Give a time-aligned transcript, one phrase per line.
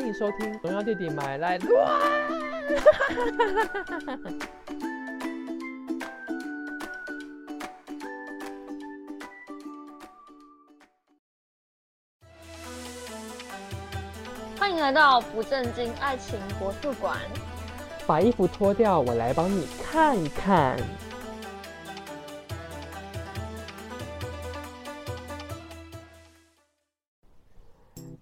[0.00, 1.86] 欢迎收听《荣耀弟弟买来乱》。
[14.58, 17.18] 欢迎来到不正经爱情国术馆。
[18.06, 20.78] 把衣服脱掉，我来帮你看看。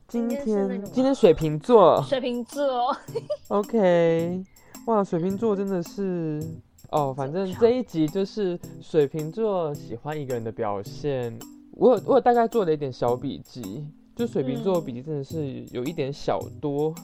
[0.09, 2.03] 今今天今天水瓶座。
[2.03, 2.97] 水瓶座，，
[3.49, 4.43] OK，
[4.87, 6.43] 哇，水瓶座真的是
[6.89, 11.39] 哦，反正这一集就是水瓶座喜欢一个人的表现。
[11.73, 13.87] 我有我有大概做了一点小笔记，
[14.17, 16.95] 就水瓶座嗯笔记真的是有一点小多，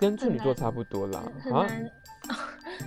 [0.00, 1.22] 跟处女座差不多啦。
[1.40, 1.90] 很啊，难，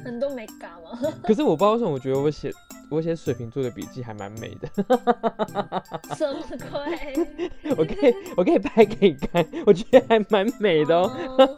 [0.04, 1.00] 很多美感吗？
[1.24, 2.52] 可是我不知道为什么，我觉得我写
[2.90, 4.68] 我写水瓶座的笔记还蛮美的。
[6.16, 6.40] 什么
[6.72, 7.72] 鬼？
[7.78, 11.12] 我可以我可以拍给你看，我觉得还蛮美的哦。
[11.38, 11.56] 哦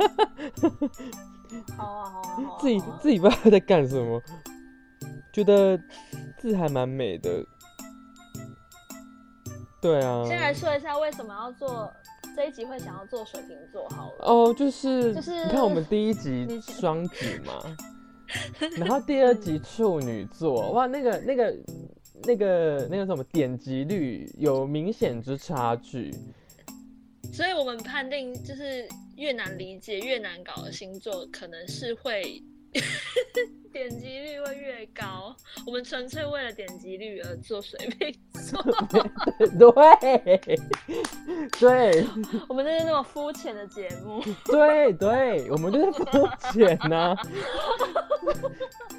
[1.77, 2.57] 好啊，好啊，好啊。
[2.59, 4.21] 自己自己不知道在干什么，
[5.33, 5.77] 觉得
[6.39, 7.43] 字还蛮美的。
[9.79, 11.91] 对啊，先来说一下为什么要做
[12.35, 14.25] 这一集会想要做水瓶座好了。
[14.25, 17.53] 哦，就是就是你看我们第一集双子嘛，
[18.77, 21.57] 然后第二集处女座，哇，那个那个
[22.23, 26.13] 那个那个什么点击率有明显之差距。
[27.31, 32.41] 所以我们判定就是越难理解、越难搞的星座，可能是会
[33.71, 35.35] 点击率会越高。
[35.65, 38.13] 我们纯粹为了点击率而做水瓶
[38.49, 38.63] 座，
[39.59, 40.39] 对
[41.59, 42.07] 对
[42.47, 44.21] 我们就是那么肤浅的节目。
[44.45, 47.15] 对对，我们就是肤浅呐，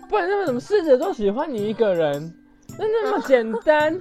[0.09, 2.33] 不然他们怎么狮子座喜欢你一个人？
[2.79, 4.01] 那那么简单？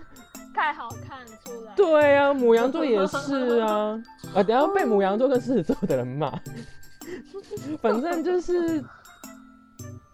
[0.54, 1.74] 太好看出来。
[1.76, 4.00] 对啊，母羊座也是啊，
[4.36, 6.40] 啊，等下被母羊座跟狮子座的人骂。
[7.82, 8.84] 反正就是，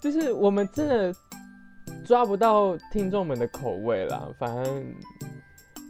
[0.03, 1.15] 就是我们真的
[2.05, 4.93] 抓不到听众们的口味啦，反正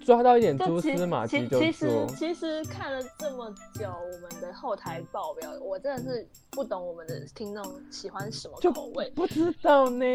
[0.05, 2.07] 抓到一点蛛其丝马迹就其其实。
[2.15, 9.09] 其实看了这么久我们的后台报表，我真的是不懂我们的听众喜欢什么口味。
[9.15, 10.05] 不知道呢，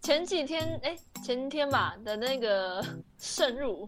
[0.00, 2.82] 前几天，哎、前天吧的那个
[3.18, 3.86] 渗入，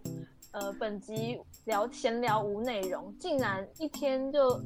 [0.50, 4.60] 呃，本集聊闲聊无内容，竟然一天就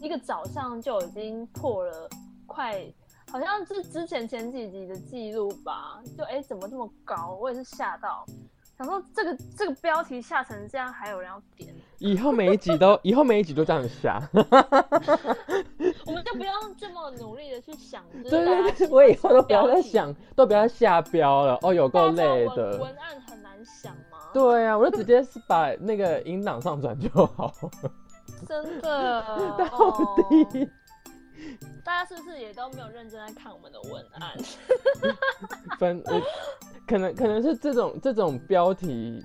[0.00, 2.08] 一个早上就已经破了
[2.46, 2.82] 快，
[3.30, 6.00] 好像是之前前几集的记录吧？
[6.16, 7.36] 就哎、怎么这么高？
[7.40, 8.24] 我也是吓到，
[8.78, 14.22] 想说这个这个标题下成这样，还有人要点， 以后每一集都，以后每一集都这样下。
[16.06, 21.58] 我们就不用这么努力的去想，就是对对对，我以后都不要再想，都不要再下标了。
[21.62, 22.78] 哦，有够累的。
[22.78, 24.18] 文案很难想吗？
[24.32, 27.52] 对啊，我就直接是把那个音档上传就好。
[28.46, 29.22] 真的，
[29.58, 30.68] 到哦底
[31.84, 34.32] 大家是不是也都没有认真在看我们的文案？
[35.78, 36.20] 分，呃
[36.86, 39.22] 可能可能是这种这种标题，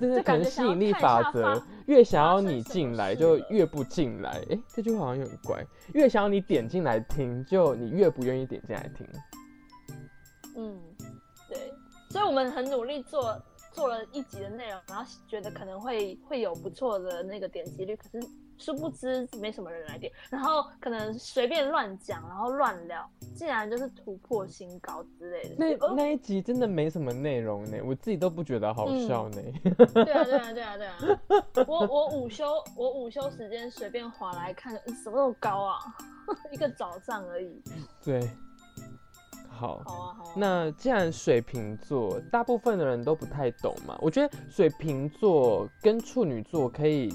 [0.00, 4.42] 就是可能吸引力法则，越想要你进来就越不进来。
[4.50, 9.06] 哎，这句话好像有点怪，越想要你点进来听，就你越不愿意点进来听。
[10.56, 10.80] 嗯，
[11.48, 11.72] 对，
[12.10, 13.40] 所以我们很努力做
[13.72, 18.26] 做了一集的内容，然后觉得可能会会有不错的那个点击率，可是
[18.58, 25.54] 殊不知没什么人来点，然后可能随便乱讲，然后乱聊，竟然就是突破新高之类的。
[25.58, 29.42] 那哦那一集真的没什么内容呢，我自己都不觉得好嗯笑呢。
[29.94, 31.66] 对啊，对啊，对啊，对啊！
[31.66, 32.44] 我我午休，
[32.76, 35.78] 我午休时间随便划来看，嗯什么那么高啊？
[36.52, 37.62] 一个早上而已。
[38.02, 38.20] 对，
[39.48, 39.82] 好。
[39.84, 40.32] 好啊，好啊。
[40.36, 47.12] 那既然水瓶座大部分的人都不太懂嘛，我觉得水瓶座跟处女座可以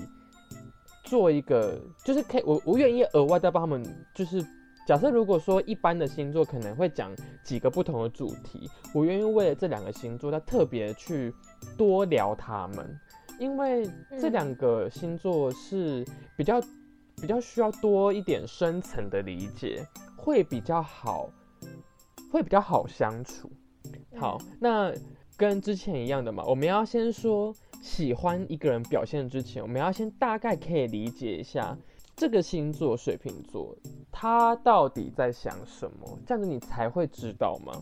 [1.09, 3.84] 做一个，就是可以我我愿意额外再帮他们，
[4.14, 4.46] 就是
[4.86, 7.12] 假设如果说一般的星座可能会讲
[7.44, 11.34] 几个不同的主题，我愿意为了这两个星座再特别去
[11.78, 13.00] 多聊他们，
[13.40, 13.86] 因为
[14.20, 16.06] 这嗯两个星座是
[16.38, 16.61] 比较
[17.16, 19.85] 比较需要多一点深层的理解，
[20.16, 21.29] 会比较好。
[22.32, 23.50] 会比较好相处。
[24.16, 24.94] 好，嗯那
[25.35, 31.78] 跟之前一样的嘛，我们要先说喜欢一个人表现之前，我们要先大概可以理解一下
[32.16, 33.76] 这个星座水瓶座
[34.11, 37.73] 他到底在想什么，这样子你才会知道吗？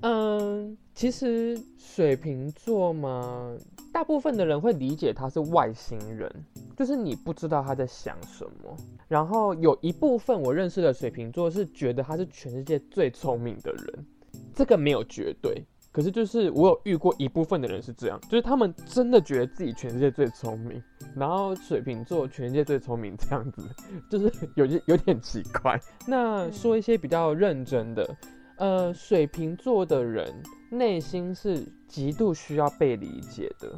[0.00, 3.54] 嗯，其实水瓶座嘛，
[3.92, 6.32] 大部分的人会理解他是外星人，
[6.76, 8.76] 就是你不知道他在想什么。
[9.08, 14.06] 然后有一部分我认识的水瓶座是觉得他是全世界最聪明的人，
[14.54, 15.62] 这个没有绝对，
[15.94, 20.82] 可是就是我有遇过一部分的人是这样，就是他们真的觉得自己全世界最聪明，
[21.14, 23.62] 然后水瓶座全世界最聪明这样子，
[24.10, 25.80] 就是有些有点奇怪。
[26.04, 28.16] 那说一些比较认真的，
[28.56, 30.34] 呃，水瓶座的人
[30.68, 33.72] 内心是极度需要被理解的，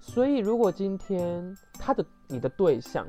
[0.00, 3.06] 所以如果今天他的你的对象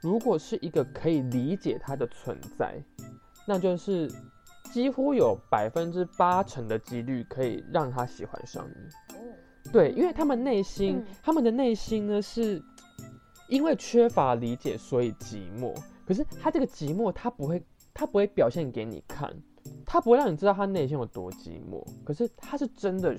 [0.00, 2.82] 如果是一个可以理解他的存在，
[3.46, 4.10] 那就是。
[4.72, 9.70] 几乎有百分之八成的几率可以让他喜欢上你。
[9.70, 12.60] 对，因为他们内心，他们的内心呢，是
[13.48, 15.74] 因为缺乏理解，所以寂寞。
[16.06, 19.30] 可是他这个寂寞，他不会，他不会表现给你看，
[19.84, 21.84] 他不会让你知道他内心有多寂寞。
[22.02, 23.14] 可是他是真的，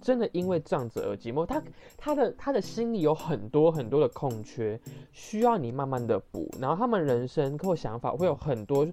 [0.00, 1.44] 真的因为这样子而寂寞。
[1.44, 1.62] 他
[1.98, 4.80] 他的他的心里有很多很多的空缺，
[5.12, 6.50] 需要你慢慢的补。
[6.58, 8.86] 然后他们人生或想法会有很多。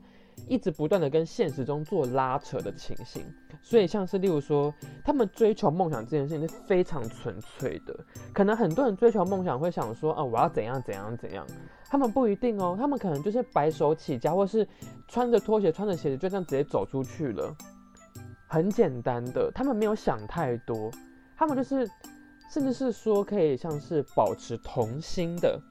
[0.47, 3.23] 一直不断的跟现实中做拉扯的情形，
[3.61, 4.73] 所以像是例如说，
[5.03, 7.97] 他们追求梦想这件事情是非常纯粹的。
[8.33, 11.45] 可能很多人追求梦想会想说，啊，我要怎样怎样怎样。
[11.89, 14.67] 他们不一定哦，他们可能就是白手起家，或是
[15.07, 17.55] 穿着拖鞋、穿着鞋子就这样直接走出去了，
[18.47, 19.51] 很简单的。
[19.53, 20.91] 他们没有想太多，
[21.37, 21.89] 他们就是，
[22.49, 25.61] 甚至是说可以像是保持童心的。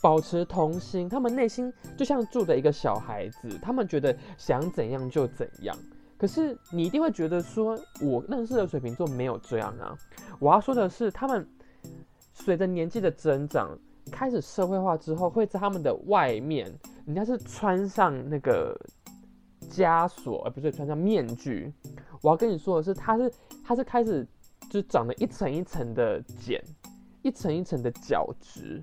[0.00, 5.76] 保持童心，他们内心就像住的一个小孩子，他们觉得想怎样就怎样。
[6.16, 9.96] 可是你一定会觉得说，我认识的水瓶座没有这样啊。
[10.38, 11.46] 我要说的是，他们
[12.34, 13.78] 随着年纪的增长，
[14.10, 16.70] 开始社会化之后，会在他们的外面，
[17.06, 18.78] 人家是穿上那个
[19.70, 21.72] 枷锁，而不是穿上面具。
[22.20, 23.32] 我要跟你说的是，他是
[23.64, 24.26] 他是开始
[24.70, 26.62] 就长了一层一层的茧，
[27.22, 28.82] 一层一层的角质。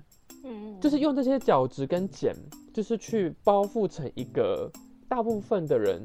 [0.80, 2.34] 就是用这些角质跟茧，
[2.72, 4.70] 就是去包覆成一个
[5.08, 6.00] 大部分的人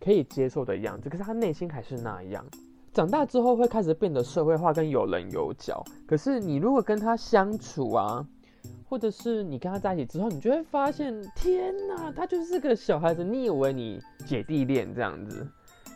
[0.00, 1.08] 可以接受的样子。
[1.08, 2.44] 可是他内心还是那样。
[2.92, 5.82] 长大之后会开始变得社会化跟有棱有角。
[6.06, 8.26] 可是你如果跟他相处啊，
[8.88, 13.24] 或者是你跟他在一起之后，你就会发现，天哪，他就是个小孩子。
[13.24, 15.48] 你以为你姐弟恋这样子？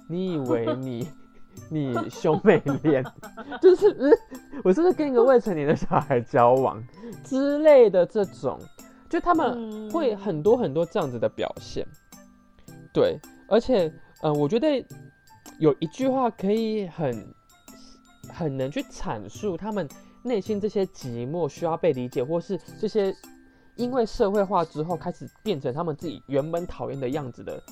[0.09, 1.07] 你以为你？
[1.71, 3.05] 你兄妹恋，
[3.61, 3.87] 就是
[4.63, 6.83] 我是不是跟一个未成年的小孩交往
[7.25, 8.59] 之类的这种，
[9.09, 11.87] 就他们会很多很多这样子的表现，
[12.93, 13.19] 对，
[13.49, 13.93] 而且
[14.23, 14.85] 嗯，我觉得
[15.59, 17.35] 有一句话可以很
[18.33, 19.89] 很能去阐述他们
[20.23, 23.15] 内心这些寂寞需要被理解，或是这些
[23.75, 27.63] 因为社会化之后开始变成他们自己原本讨厌的样子的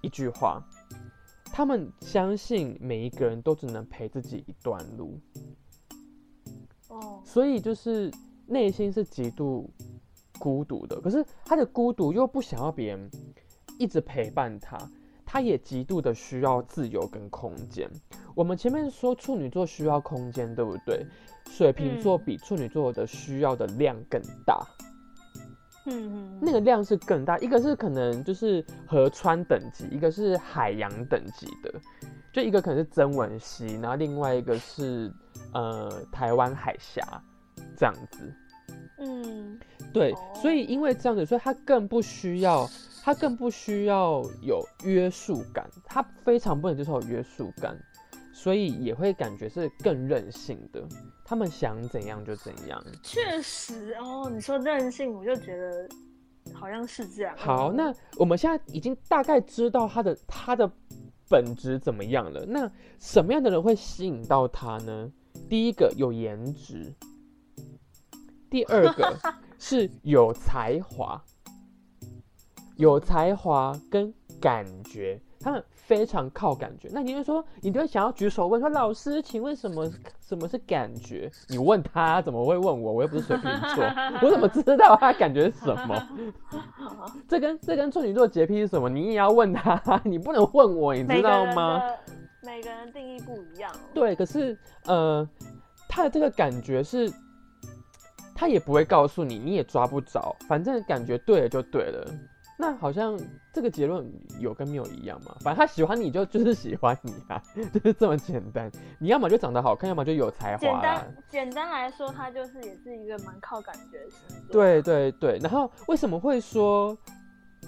[0.00, 0.62] 一句话。
[1.52, 5.20] 他们相信每一个人都只能陪自己一段路，
[6.88, 8.10] 哦，所以就是
[8.46, 9.68] 内心是极度
[10.38, 10.98] 孤独的。
[11.00, 13.10] 可是他的孤独又不想要别人
[13.78, 14.78] 一直陪伴他，
[15.26, 17.88] 他也极度的需要自由跟空间。
[18.34, 21.04] 我们前面说处女座需要空间，对不对？
[21.50, 24.66] 水瓶座比处女座的需要的量更大。
[24.80, 24.91] 嗯，
[26.40, 31.72] 那个量是更大，一个是可能就是河川等级，一个是海洋等级的，
[32.32, 35.12] 就一个可能是曾文溪，然后另外一个是
[35.52, 37.02] 呃台湾海峡
[37.76, 38.34] 这样子。
[38.98, 39.58] 嗯，
[39.92, 42.68] 对，所以因为这样子，所以他更不需要，
[43.02, 47.76] 他更不需要有约束感，他非常不能接受约束感。
[48.34, 50.82] 所以也会感觉是更任性的，
[51.24, 52.84] 他们想怎样就怎样。
[53.02, 55.88] 确实哦，你说任性，我就觉得
[56.52, 57.34] 好像是这样。
[57.36, 60.70] 好，那我们现在已经大概知道他的他的
[61.28, 62.44] 本质怎么样了。
[62.46, 65.10] 那什么样的人会吸引到他呢？
[65.48, 66.94] 第一个有颜值，
[68.50, 69.18] 第二个
[69.58, 71.22] 是有才华，
[72.76, 75.64] 有才华跟感觉，他们。
[75.94, 79.86] 非常靠感觉，那你就说，你就会想要举手问说，老师，请问什么
[80.22, 81.30] 什么是感觉？
[81.50, 82.92] 你问他怎么会问我？
[82.94, 83.84] 我又不是水瓶座，
[84.22, 86.08] 我怎么知道他感觉是什么？
[87.28, 88.88] 这跟这跟处女座洁癖是什么？
[88.88, 91.82] 你也要问他，你不能问我，你知道吗？
[92.42, 93.70] 每个人定义不一样。
[93.92, 95.28] 对，可是呃，
[95.90, 97.12] 他的这个感觉是，
[98.34, 102.06] 他也不会告诉你，你也抓不着，反正感觉对了就对了。
[102.62, 103.18] 那好像
[103.52, 105.36] 这个结论有跟没有一样嘛？
[105.40, 107.42] 反正他喜欢你就就是喜欢你啊，
[107.74, 108.70] 就是这么简单。
[109.00, 110.60] 你要么就长得好看，要么就有才华。
[110.60, 114.52] 简单简单来说，他就是也是一个蛮靠感觉的星座。
[114.52, 116.96] 对对对，然后为什么会说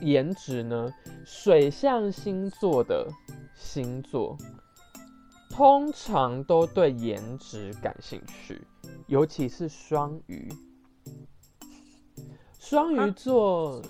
[0.01, 0.89] 颜值呢？
[1.25, 3.09] 水象星座的
[3.57, 4.39] 星座
[5.51, 8.65] 通常都对颜值感兴趣，
[9.09, 10.49] 尤其是双鱼。
[12.61, 13.83] 双鱼座。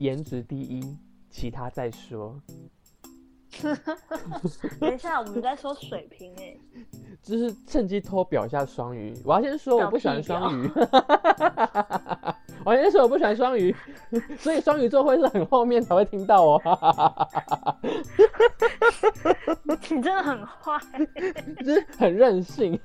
[0.00, 0.96] 颜值第一，
[1.28, 2.40] 其他再说。
[4.80, 6.56] 等一下，我们在说水平哎、
[7.20, 9.14] 就是趁机偷表一下双鱼。
[9.24, 10.70] 我要先说我不喜欢双鱼，
[12.64, 13.76] 我要先说我不喜欢双鱼，
[14.38, 16.62] 所以双鱼座会是很后面才会听到哦，
[19.64, 20.80] 你真的很坏。
[21.58, 22.80] 就是很任性。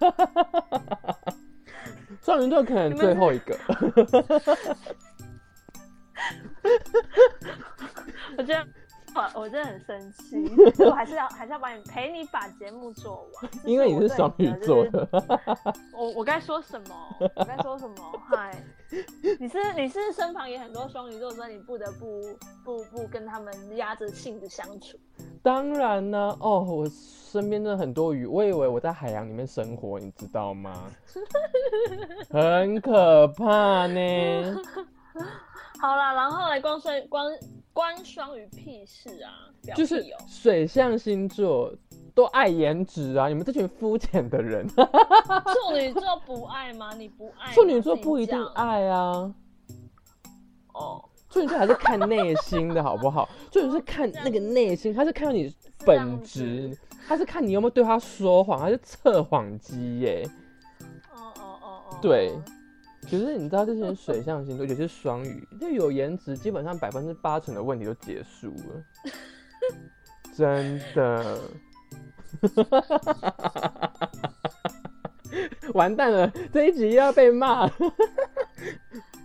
[2.22, 3.58] 双鱼座可能最后一个，
[8.38, 8.68] 我觉得
[9.14, 10.36] 我我真的很生气，
[10.84, 15.08] 我还是要还是要把你陪你把节目做完，因为你是双鱼的座就是的。
[15.94, 16.96] 我我该说什么？
[17.36, 17.96] 我该说什么？
[18.28, 18.54] 嗨，
[19.40, 24.98] 你是你是身旁也很多双鱼座，所以你不得不不不跟他们压着性子相处。
[25.42, 30.92] 当然呢，哦，我身边真的很多鱼，我以为我在海洋里面生活，你知道吗？
[32.30, 34.62] 很可怕呢。
[35.80, 37.26] 好啦，然后来关双关
[37.74, 40.18] 关双鱼屁事啊，表就是屁哦。
[40.28, 41.72] 水象星座
[42.14, 46.94] 都爱颜值啊，你们这群肤浅的人，处女座不爱吗？
[46.96, 47.54] 你不爱吗？
[47.54, 49.34] 处女座不一定讲爱啊。
[50.74, 53.28] 哦，处女座还是看内心的好不好？
[53.52, 55.54] 处女座是看那个内心，他是看你
[55.86, 56.78] 本质，
[57.08, 60.28] 他是看你有没有对他说谎，他是测谎机耶。
[61.14, 62.34] 哦哦哦哦，对
[63.06, 68.84] 可是你知道这些水象星座，尤其是双鱼，就有颜值，基本上百分之八成的问题都结束了，
[70.36, 71.40] 真的。
[75.74, 77.68] 完蛋了，这一集又要被骂。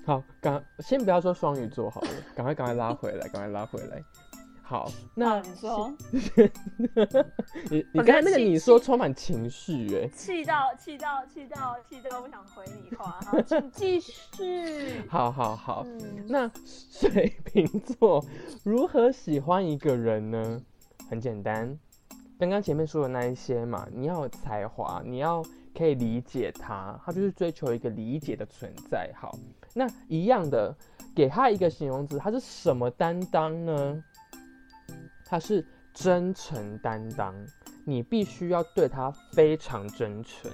[0.04, 4.02] 好，赶先不要说双鱼座好了，赶快赶快拉回来，赶快拉回来。
[4.70, 5.92] 好， 那那你说
[7.72, 15.02] 你你我刚才那个你说充满情绪哎，气到气到气到气到不想回你话，好，请继续。
[15.10, 18.24] 好好好，嗯，那水瓶座
[18.62, 20.60] 如何喜欢一个人呢？
[21.08, 21.76] 很简单，
[22.38, 25.44] 刚刚前面说的那一些嘛，你要有才华，你要
[25.76, 29.10] 可以理解他，他就是追求一个理解的存在。
[29.16, 29.36] 好，
[29.74, 30.72] 那一样的，
[31.12, 34.04] 给他一个形容词，他是什么担当呢？
[35.30, 37.32] 他是真诚担当，
[37.84, 40.50] 你必须要对他非常真诚。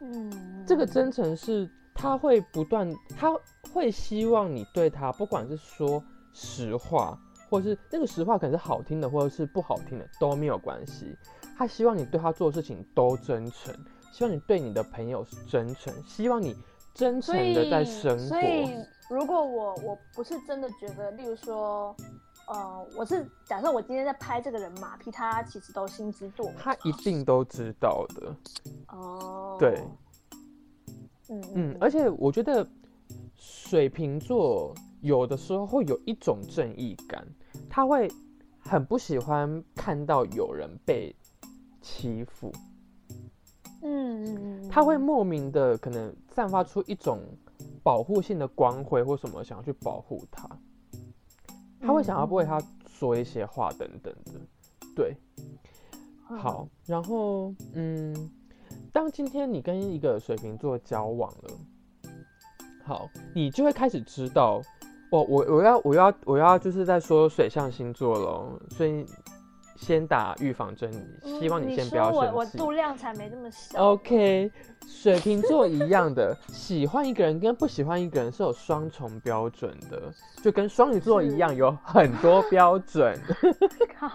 [0.00, 3.30] 嗯，这个真诚是他会不断，他
[3.74, 7.20] 会希望你对他，不管是说实话，
[7.50, 11.14] 或是那个实话可能是好听的，或者是不好听的都没有关系。
[11.58, 13.74] 他希望你对他做的事情都真诚，
[14.12, 16.56] 希望你对你的朋友是真诚，希望你
[16.94, 18.86] 真诚的在生所以活。
[19.10, 21.94] 如果我我不是真的觉得，例如说，
[22.50, 26.54] 呃，我是假设我今天在拍这个人马屁，他其实都心知肚明。
[26.58, 28.36] 他一定都知道的，
[28.88, 29.80] 哦，对，
[31.28, 32.66] 嗯嗯，而且我觉得
[33.36, 37.24] 水瓶座有的时候会有一种正义感，
[37.68, 38.10] 他会
[38.58, 41.14] 很不喜欢看到有人被
[41.80, 42.52] 欺负，
[43.82, 47.20] 嗯嗯嗯，他会莫名的可能散发出一种
[47.84, 50.48] 保护性的光辉或什么，想要去保护他，
[51.80, 54.32] 他会想要为他说一些话等等的，
[54.94, 56.38] 对，嗯。
[56.38, 58.30] 好，然后嗯，
[58.92, 61.50] 当今天你跟一个水瓶座交往了，
[62.84, 64.62] 好，你就会开始知道，
[65.10, 69.04] 我我我要我要我要就是在说水象星座喽，所以
[69.80, 72.46] 先打预防针，希望嗯你先不要说我我。
[72.46, 73.92] 度量才没这么小。
[73.92, 74.52] OK，
[74.86, 83.18] 水瓶座一样的，喜欢一个人跟不喜欢一个人是有双重标准的，就跟双鱼座一样，有很多标准。
[83.98, 84.08] 靠，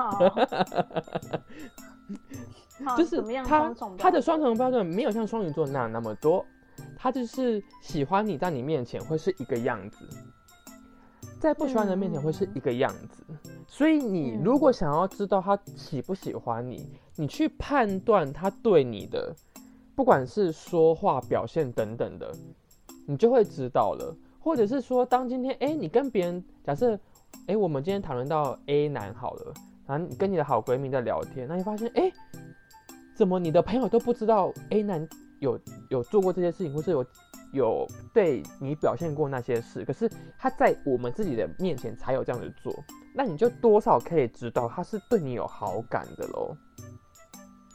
[2.85, 6.45] 好就是他他的双重标准没有像双鱼座那样那么多，
[6.95, 10.07] 他就是喜欢你在你面前会是一个样子，
[11.45, 13.23] 在不喜欢的人面前会是一个样子。
[13.67, 19.33] 所以你嗯如果想要知道他喜不喜欢你，你去判断他对你的，
[19.95, 22.31] 不管是说话、表现等等的，
[23.05, 24.15] 你就会知道了。
[24.39, 26.99] 或者是说，当今天哎、诶你跟别人假设哎、
[27.47, 29.53] 诶我们今天讨论到 A 男好了，
[29.85, 32.01] 然后你跟你的好闺蜜在聊天，那你发现哎。
[32.03, 32.13] 诶
[33.15, 35.07] 怎么你的朋友都不知道 A 男
[35.39, 35.57] 有
[35.89, 37.01] 有做过这些事情，或是有
[37.55, 39.83] 有对你表现过那些事？
[39.83, 42.73] 可是他在我们自己的面前才有这样子做，
[43.13, 46.55] 那你就多少可以知道他是对你有好感的喽。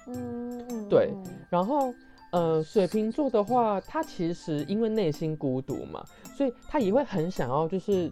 [0.07, 1.93] 嗯嗯，对嗯然后，
[2.33, 6.05] 呃，水瓶座的话，他其实因为内心孤独嘛，
[6.37, 8.11] 所以他也会很想要，就是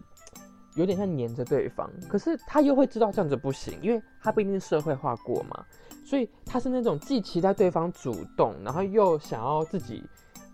[0.75, 1.91] 有点像黏着对方。
[2.09, 5.65] 可是他又会知道这样子不行，因为他不一定是社会化过嘛，
[6.05, 10.05] 所以他是那种既期待对方主动，然后又想要自己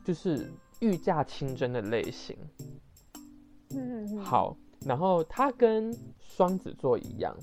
[0.04, 0.50] 就是
[0.84, 2.36] 御驾亲征的类型。
[3.70, 7.34] 嗯好，然后他跟双子座一样，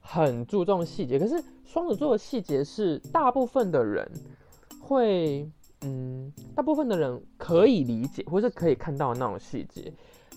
[0.00, 4.10] 很注重细节，可是双子座的细节是大部分的人
[4.80, 5.48] 会，
[5.82, 9.92] 嗯，大部分的人可以理解或是可以看到那种细节。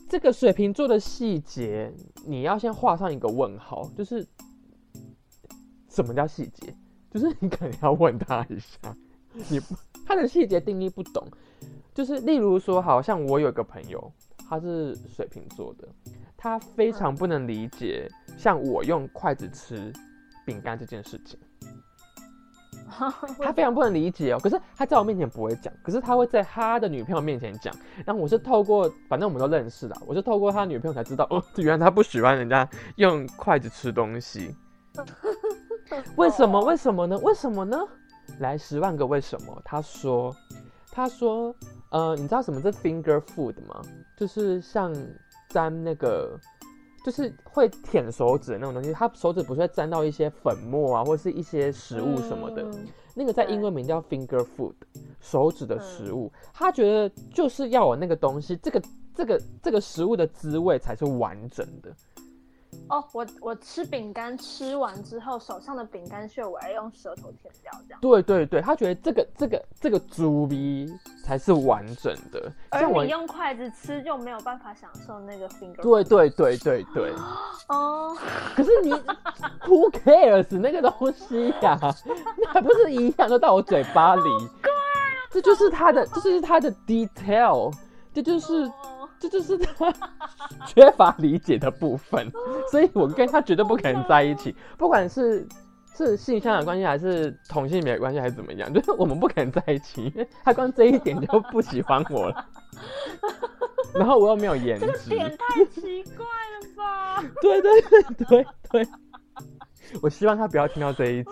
[0.10, 1.92] 这个水瓶座的细节，
[2.26, 4.28] 你要先画上一个问号，就是
[5.90, 6.76] 什么叫细节？
[7.10, 8.96] 就是你可能要问他一下，
[9.50, 9.60] 你
[10.06, 11.28] 他的细节定义不懂，
[11.94, 14.12] 就是例如说，好像我有一个朋友，
[14.50, 15.88] 他是水瓶座的，
[16.36, 19.94] 他非常不能理解像我用筷子吃
[20.46, 21.40] 饼干这件事情。
[22.96, 23.10] 他
[23.54, 27.74] 非常不能理解哦，可是他在我面前不会讲，可是他会在他的女朋友面前讲。
[28.06, 34.56] 然后我是透过，反正我们都认识的，我是透过他女朋友才知道，哦， 原来他不喜欢人家用筷子吃东西。
[36.18, 36.60] 为什么？
[36.62, 37.18] 为什么呢？
[37.20, 37.80] 为什么呢？
[38.40, 39.60] 来十万个为什么？
[39.66, 40.36] 他说，
[40.92, 41.56] 他说，
[41.94, 43.82] 呃，你知道什么是 finger food 吗？
[44.18, 44.94] 就是像
[45.48, 46.38] 沾那个。
[47.06, 52.66] 就是会舔手指的那种东西，他手指不是会沾到一些粉末啊，或者是一些食物什么的，
[53.14, 54.72] 那个在英文名叫 finger food，
[55.20, 56.32] 手指的食物。
[56.54, 58.82] 他觉得就是要有那个东西，这个
[59.14, 61.94] 这个这个食物的滋味才是完整的。
[62.94, 68.00] 哦，我我吃饼干吃完之后，手上的饼干屑我要用舌头舔掉，这样。
[68.00, 70.94] 对对对，他觉得这个这个这个猪鼻
[71.26, 75.82] 才是完整的，而你用筷子吃就没有办法享受那个 finger。
[75.82, 77.12] 对对对对对。
[77.70, 78.16] 哦。
[78.56, 78.92] 可是你
[79.66, 81.80] who cares 那个东西呀？
[82.38, 84.22] 那还不是一样都到我嘴巴里？
[85.32, 87.74] 这就是他的，这就是他的 detail，
[88.14, 88.72] 这就是。
[89.24, 89.94] 这就是他
[90.68, 92.30] 缺乏理解的部分，
[92.70, 95.48] 所以我跟他绝对不可能在一起，不管是
[95.96, 102.46] 是性向的关系，还是同性别的关系，还是怎么样，就是我们不可能在一起，因为他光这一点就不喜欢我了。
[103.96, 107.24] 然后我又没有颜值，点太奇怪了吧？
[107.42, 108.88] 对对对对对，
[110.02, 111.32] 我希望他不要听到这一集。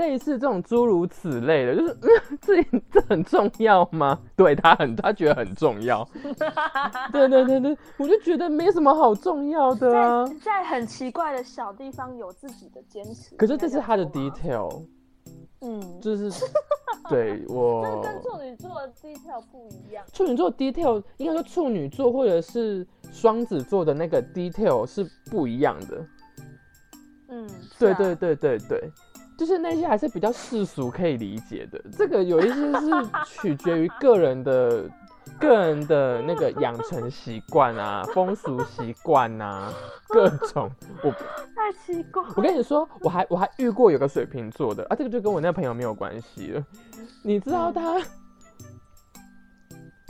[0.00, 1.96] 类似这种诸如此类的，就是
[2.40, 4.18] 这这很重要吗？
[4.34, 6.08] 对他很，他觉得很重要。
[7.12, 10.24] 对对对对，我就觉得没什么好重要的啊。
[10.42, 13.36] 在很奇怪的小地方有自己的坚持。
[13.36, 14.82] 可是这是他的 detail。
[15.60, 16.30] 嗯，就是
[17.10, 17.84] 对我。
[17.84, 20.02] 这跟处女座的 detail 不一样。
[20.14, 26.06] 处女座 detail 应该说处女座或者是双子座的那个 detail 是不一样的。
[27.28, 27.46] 嗯，
[27.78, 28.90] 对对对对对，
[29.40, 31.82] 就是那些还是比较世俗可以理解的。
[31.96, 32.90] 这个有一些是
[33.24, 34.84] 取决于个人的、
[35.38, 39.72] 个人的那个养成习惯啊、风俗习惯啊，
[40.08, 40.70] 各种。
[41.02, 41.10] 我
[41.56, 42.22] 太奇怪。
[42.36, 46.62] 我跟你说，我还我还遇过有个水瓶座的啊，这个就跟我那朋友没有关系了。
[47.22, 47.98] 你知道他？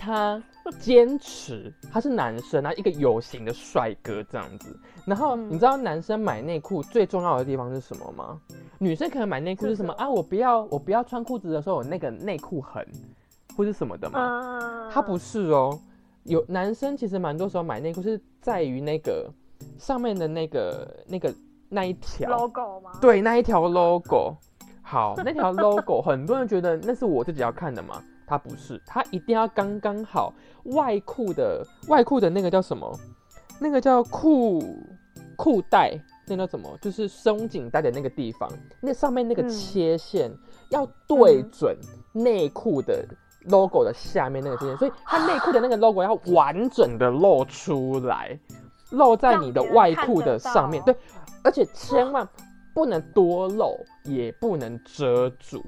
[0.00, 0.42] 他
[0.78, 4.74] 坚持，他是男生啊，一个有型的帅哥这样子。
[5.04, 8.40] 然后你知道男生买内裤最重要的地方是什么吗？
[8.78, 10.08] 女生可能买内裤是什么啊？
[10.08, 12.86] 我不要，我不要穿裤子的时候有那个内裤痕，
[13.54, 14.88] 或是什么的吗？
[14.90, 15.78] 他不是哦，
[16.24, 19.30] 有男生其实蛮多时候买内裤是在于那个
[19.78, 21.34] 上面的那个那个
[21.68, 22.92] 那一条 logo 吗？
[23.02, 24.34] 对，那一条 logo。
[24.82, 28.02] 好，那条 logo 很多人觉得那是我自己要看的嘛。
[28.30, 30.32] 它不是，它一定要刚刚好。
[30.66, 32.96] 外裤的外裤的那个叫什么？
[33.58, 34.62] 那个叫裤
[35.36, 36.78] 裤带，那叫什么？
[36.80, 38.48] 就是松紧带的那个地方，
[38.80, 40.30] 那上面那个切线
[40.68, 41.76] 要对准
[42.12, 43.04] 内裤的
[43.46, 48.38] logo 的下面那个切线，所以它内裤的那个 logo 要完整的露出来，
[48.90, 50.80] 露在你的外裤的上面。
[50.84, 50.94] 对，
[51.42, 52.28] 而且千万
[52.72, 55.60] 不能多露，也不能遮住。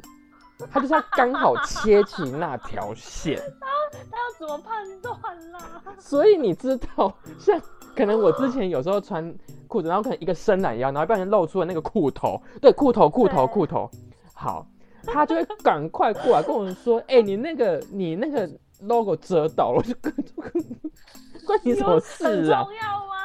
[0.71, 3.67] 他就是要刚好切起那条线，他
[4.11, 5.83] 他要怎么判断啦？
[5.99, 7.61] 所以你知道，像
[7.97, 9.35] 可能我之前有时候穿
[9.67, 13.91] 裤子，然后可能一个伸懒腰，然后不小心露出了那个裤头，对，裤头裤头裤头，
[14.35, 14.67] 好，
[15.07, 18.49] 他就会赶快过来跟我说，哎，你那个你那个
[18.81, 20.13] logo 遮到了，就跟
[21.47, 22.67] 关你什么事啊？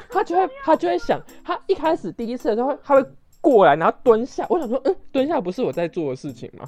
[0.10, 3.06] 他就会他就会想，他一开始第一次的时候，他会。
[3.48, 4.46] 过来，然后蹲下。
[4.50, 6.68] 我想说，嗯，蹲下不是我在做的事情吗？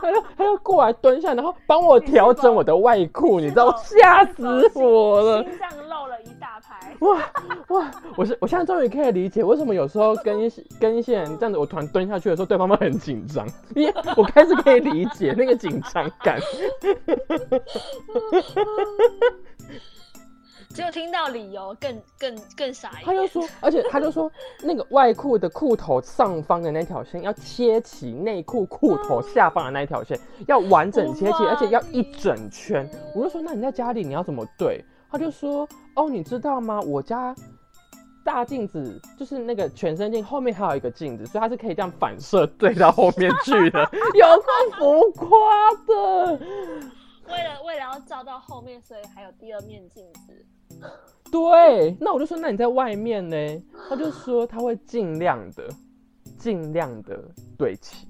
[0.00, 5.44] 他就他就过来蹲下，然后帮我调整我的外裤，你知道，吓死我了。
[5.44, 6.96] 心脏漏了一大排。
[7.00, 7.18] 哇
[7.68, 7.90] 哇！
[8.16, 13.46] 我是我现在终于可以理解为什么有时候跟一些跟一些人这样子，我突然蹲下去的时候，对方会很紧张。
[13.76, 16.40] 因为我开始可以理解那个紧张感。
[20.74, 23.02] 只有听到理由更更更傻眼。
[23.04, 24.30] 他就说，而且他就说，
[24.62, 32.88] 那个外裤的裤头上方的那条线要切齐内裤裤头下方的那一条线，要完整切齐，而且要一整圈。
[33.14, 34.84] 我就说，那你在家里你要怎么对？
[35.10, 36.80] 他就说，哦，你知道吗？
[36.80, 37.34] 我家
[38.24, 43.80] 大镜子就是那个全身镜后面还有一个镜子，所以它是可以这样反射对到后面去的，
[44.14, 45.28] 有够浮夸
[45.86, 46.38] 的。
[47.28, 50.46] 为了为了要照到后面，所以还有第二面镜子。
[51.30, 53.36] 对，那我就说，那你在外面呢？
[53.88, 55.66] 他就说他会尽量的、
[56.38, 57.18] 尽量的
[57.56, 58.06] 对齐，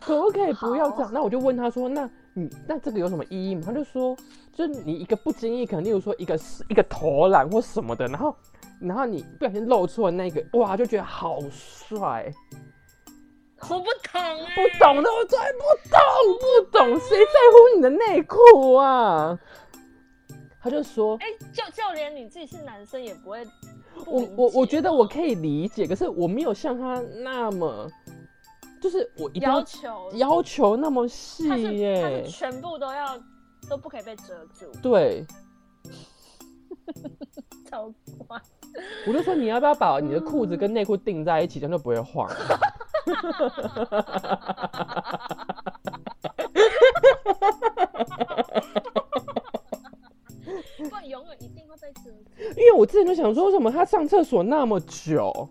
[0.00, 1.10] 可不可以不要这样？
[1.12, 3.62] 那我就问他说，那你那这个有什么意义吗？
[3.66, 4.16] 他就说，
[4.52, 6.36] 就是你一个不经意，可能例如说一个
[6.68, 8.34] 一个投篮或什么的，然后
[8.80, 12.32] 然后你不小心露出了那个，哇，就觉得好帅。
[13.60, 16.00] 我不懂哎、不懂的我真不懂，
[16.40, 19.38] 不懂，谁在乎你的内裤啊？
[20.62, 23.50] 他就说，哎、就就连你自己是男生也不会不
[24.06, 27.90] 我我我觉得我可以理解，可是我没有像他那么，
[28.80, 31.48] 就是我一定要要求要求那么细
[31.78, 32.30] 耶是。
[32.30, 33.20] 全部都要
[33.68, 35.26] 都不可以被遮住，对，
[37.68, 37.92] 超
[38.28, 38.40] 怪。
[39.06, 42.30] 我就说你要不要把你的裤子跟内裤订在一起，这样就不会晃。
[51.48, 52.60] 会被遮住。
[52.60, 55.48] 因为我之前就想说，为什么他上厕所那么久？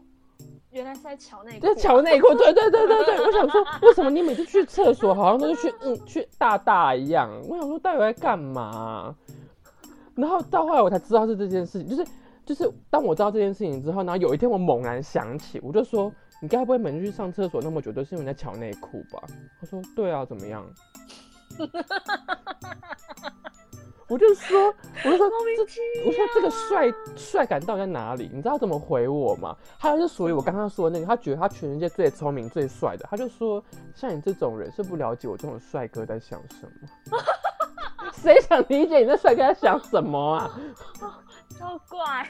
[0.72, 7.30] 原来是在瞧内裤，就是瞧内裤， 对对对对对，我想说，为什么你每次去厕所好像都是去嗯去大大一样？
[7.50, 9.14] 我想说到底在干嘛？
[10.16, 12.12] 然后到后来我才知道是这件事情，就是
[12.46, 16.10] 就是当我知道这件事情之后，然后有一天我猛然想起，我就说
[16.42, 19.22] 你该不会每次去上厕所那么久都是因为在瞧内裤吧？
[19.60, 20.66] 他说对啊，怎么样？
[24.12, 24.68] 我就说，
[25.06, 28.30] 我就说这，我说这个帅帅感到底在哪里？
[28.34, 29.56] 你知道怎么回我吗？
[29.80, 33.64] 还有就是属于我刚刚说的那个，他觉得他全世界最聪明、最帅的，他就说
[33.96, 37.18] 像你这种人是不了解我这种帅哥在想什么。
[38.22, 40.60] 谁想理解你这帅哥在想什么啊？
[41.58, 42.28] 超怪。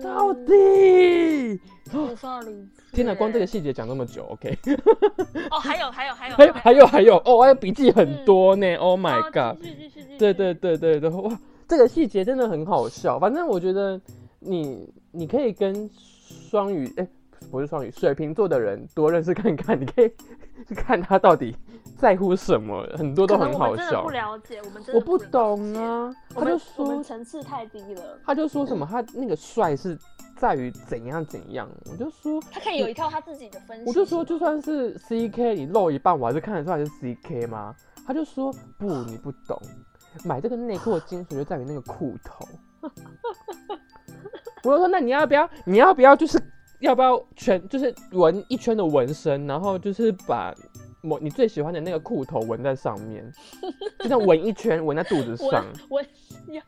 [0.00, 1.60] 到底？
[2.92, 4.56] 天哪，光这个细节讲那么久，OK？
[5.50, 9.62] 哦，还有还有还有还有还有还有哦，我还有笔记很多呢、o h my 哦 god！
[10.18, 13.18] 对对对对对，哇，这个细节真的很好笑。
[13.18, 14.00] 反正我觉得
[14.40, 15.90] 你你可以跟
[16.50, 17.06] 双鱼，哎、
[17.52, 20.08] 不是双鱼，水瓶座的人多认识看看，你可以
[20.66, 21.54] 去看他到底
[21.98, 24.08] 在乎什么，很多都很好笑不。
[24.08, 25.74] 了解，我们真的我不懂。
[25.74, 28.18] 啊，他就我们说层次太低了。
[28.24, 29.98] 他就说什么他那个帅是
[30.38, 33.84] 在于怎样怎样，我就说他可以有一套他自己的分析。
[33.86, 37.74] 我就说，就算是 C K，你露一半，我还是看得出来是 C K 吗？
[38.06, 39.60] 他就说不，你不懂，
[40.24, 42.48] 买这个内裤的精髓就在于那个裤头。
[44.64, 45.48] 我就说，那你要不要？
[45.66, 46.40] 你要不要就是
[46.82, 50.54] 要不要全就是纹一圈的纹身，然后就是把
[51.00, 53.24] 某你最喜欢的那个裤头纹在上面，
[54.00, 55.64] 就像纹一圈纹在肚子上。
[55.88, 56.02] 我
[56.48, 56.62] 要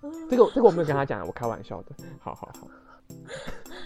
[0.30, 1.90] 这个这个我没有跟他讲，我开玩笑的。
[2.20, 2.68] 好好好。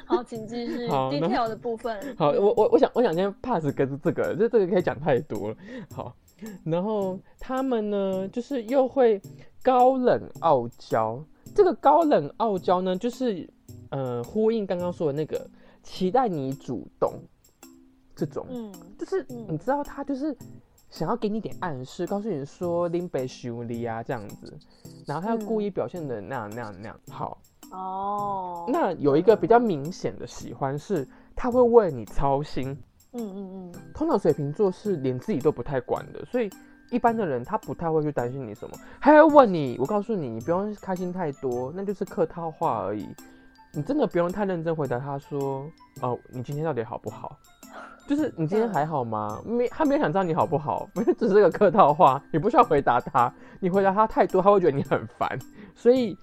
[0.07, 1.99] 好，请继续 detail 的部分。
[2.19, 5.57] 好，我我我想我想先 pass 跟这个，这这个可以讲太多了。
[5.95, 6.15] 好，
[6.65, 9.21] 然后他们呢，就是又会
[9.63, 11.23] 高冷傲娇。
[11.55, 13.49] 这个高冷傲娇呢，就是
[13.91, 15.49] 呃呼应刚刚说的那个
[15.83, 17.13] 期待你主动
[18.17, 20.37] 这种，嗯，就是嗯你知道他就是
[20.89, 24.59] 想要给你点暗示，告诉你说林北修理啊这样子，
[25.07, 27.39] 然后他要故意表现的那样那样那样好。
[27.73, 32.77] 哦，那有一个比较明显的喜欢是，他会为你操心。
[33.13, 36.51] 嗯嗯嗯，通常水瓶座是连自己都不太管的，所以
[36.91, 39.77] 一般的人他不太会去担心你什么，还会问你。
[39.79, 43.09] 我告诉你，你不用开心太多，那就是客套话而已。
[43.73, 47.39] 你真的不用太认真回答他说，哦，你今天到底好不好？
[48.09, 49.41] 就是你今天还好吗？
[49.47, 53.33] 没，他没有想知道你好不好， 不是只是个客套话，你不需要回答他。
[53.61, 55.39] 你回答他太多，他会觉得你很烦，
[55.77, 56.19] 所以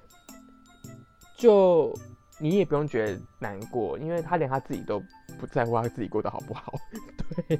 [1.37, 1.93] 就
[2.39, 5.01] 你也不用觉得难过，因为他连他自己都
[5.39, 6.73] 不在乎他自己过得好不好。
[7.47, 7.59] 对，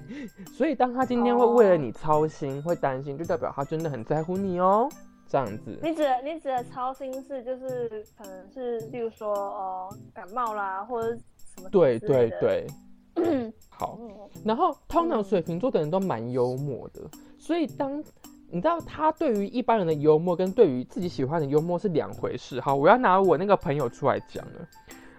[0.52, 4.90] 所以当他今天会为了你操心，会担心，就代表他真的很在乎你哦。
[5.30, 11.16] 这样子，你指的你指的操心是就是可能是，例如说哦感冒啦，或者
[11.56, 12.30] 什么对对。
[12.40, 12.68] 对，
[13.70, 13.98] 好。
[14.00, 14.10] 嗯
[14.46, 17.02] 然后通常嗯水瓶座的人都蛮幽默的，
[17.38, 18.02] 所以当
[18.50, 22.62] 你知道他对于一般人的幽默跟对于自己喜欢的幽默是两回事。
[22.62, 24.68] 好，我要拿我那个朋友出来讲了。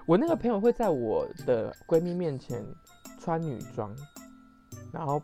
[0.07, 2.65] 我那个朋友会在我的闺蜜面前
[3.21, 3.95] 穿女装，
[4.93, 5.21] 然后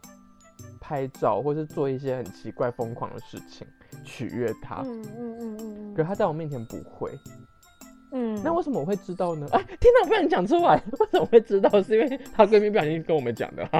[0.78, 3.66] 拍照或是做一些很奇怪疯狂的事情。
[4.02, 4.82] 取悦他。
[4.84, 7.10] 嗯嗯嗯嗯嗯可是他在我面前不会，
[8.12, 9.46] 嗯，那为什么我会知道呢？
[9.52, 11.70] 哎，天哪，不能讲出来， 为什么会知道？
[11.82, 13.64] 是因为她闺蜜不小心跟我们讲的。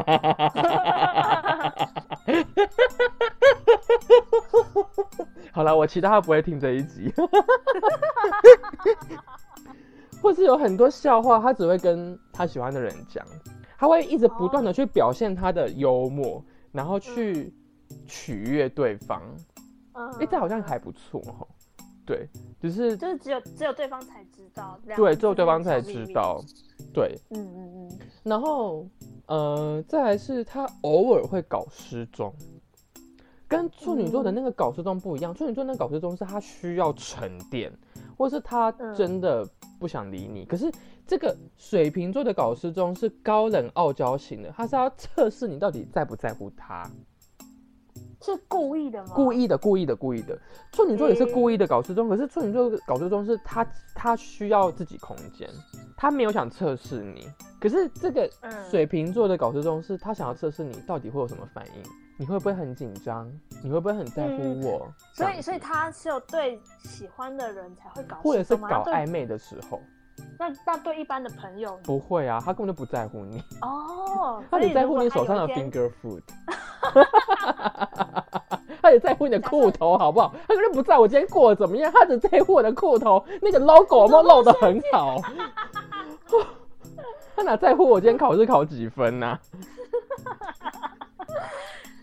[5.53, 7.13] 好了，我期待她不会听这一集，
[10.23, 13.25] 或是有很多笑话，他只会跟他喜欢的人讲，
[13.77, 17.53] 他会一直不断的去表现他的幽默，然后去
[18.07, 19.21] 取悦对方。
[19.95, 21.47] 嗯，哎、这好像还不错哈。
[22.07, 22.29] 对，
[22.61, 25.81] 只是就是只有只有对方才知道，两对，只有对方才。
[25.81, 26.41] 知道。
[26.93, 28.87] 对，嗯嗯嗯，然后
[29.27, 32.33] 呃，再来是他偶尔会搞失踪，
[33.49, 35.35] 跟处女座的那个搞失踪不一样。
[35.35, 37.73] 处女座那个搞失踪是他需要沉淀，
[38.19, 40.45] 或是他嗯真的不想理你。
[40.45, 40.71] 可是
[41.07, 46.89] 这个水瓶座的搞失踪是高冷傲娇型的，他是要测试你到底在不在乎他。
[48.25, 49.13] 是故意的吗？
[49.15, 50.39] 故意的，故意的，故意的。
[50.73, 55.49] 处女座也是故意的搞失踪，可是处女座搞失踪是他他需要自己空间，
[55.97, 57.29] 他没有想测试你。
[57.61, 58.71] 可是这个嗯。
[58.71, 61.83] 水瓶座的搞失踪是他想要测试你到底会有什么反应，
[62.17, 63.31] 你会不会很紧张，
[63.63, 69.81] 你会不会很在乎嗯我，这所以所以他只有对喜欢的人才会搞或者是搞暧昧的时候，
[70.39, 76.23] 那那对一般的朋友不会啊，他根本就不在乎你，哦， 他只在乎你手上的 finger food。
[78.83, 80.35] 他只在乎你的裤头好不好？
[80.47, 85.17] 他根本不在我今天过得怎么样，他只在乎我的裤头那个 logo 有没有露得很好。
[87.37, 89.39] 他哪在乎我今天考试考几分呢、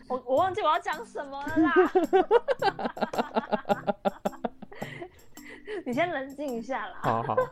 [0.10, 1.72] 我我忘记我要讲什么了啦。
[5.92, 7.00] 你先冷静一下啦。
[7.04, 7.44] 好好好，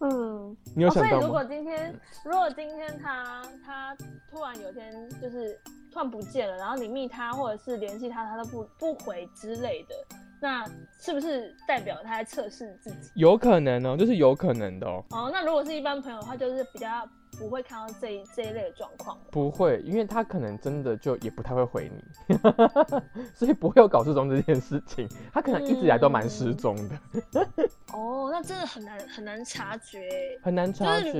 [0.06, 1.28] 嗯，你有哦，所以如？
[1.30, 3.96] 果今天，如果今天他他
[4.30, 5.58] 突然有一天就是
[5.90, 9.94] 突然不见了，然后你密他或者是联系他，他都不不回之类的，
[10.42, 10.62] 那
[10.98, 13.10] 是不是代表他在测试自己？
[13.14, 15.02] 有可能哦，就是有可能的哦。
[15.12, 16.86] 哦，那如果是一般朋友的话，就是比较
[17.40, 19.18] 不会看到这一这一类的状况。
[19.30, 21.90] 不会，因为他可能真的就也不太会回
[22.28, 22.36] 你，
[23.34, 25.08] 所以不会有搞失踪这件事情。
[25.32, 27.00] 他可能一直以来都蛮失踪的，
[27.94, 30.38] 哦，那真的很难很难察觉欸。
[30.42, 31.12] 很难察觉。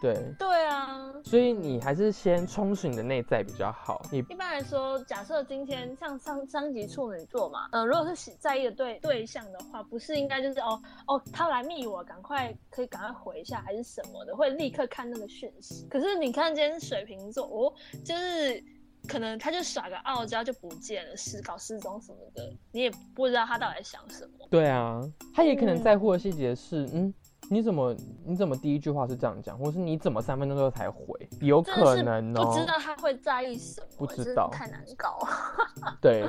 [0.00, 4.04] 对，对啊，所以你还是先充实你的内在比较好。
[4.10, 15.67] 你一般来说，假设今天像上上级处女座嘛，呃，如果是喜在意的对对象的话，不是应该就是哦哦，他来密我，赶快可以赶快回一下，还是什么的，会立刻看那个讯息。
[15.88, 17.72] 可是你看今天水瓶座，哦，
[18.04, 18.62] 就是
[19.06, 24.46] 可能他就耍个傲娇就不见了，失搞失踪什么的，你也不知道他到底在想什么。
[24.50, 25.00] 对啊，
[25.34, 27.12] 他也可能嗯在乎的细节是，嗯，
[27.50, 31.04] 你怎么你怎么第一句话是这样讲，或是你怎么三分钟之后才回，
[31.40, 35.18] 有可能哦、不知道他会在意什么，不知道太难搞。
[36.00, 36.28] 对，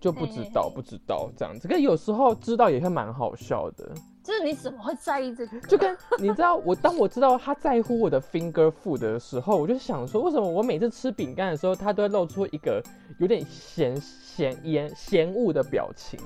[0.00, 1.68] 就不知道不知道这样子。
[1.68, 3.90] 可有时候知道也会蛮好笑的，
[4.28, 5.58] 就是你怎么会在意这个？
[5.60, 12.82] 就跟你知道，我当我知道他在乎我的 finger food 的时候，我就想说，为什么我每次吃饼干的时候，他都会露出一个
[13.16, 16.20] 有点嫌嫌厌嫌恶的表情？